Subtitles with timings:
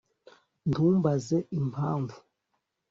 [0.69, 2.17] Ntumbaze impamvu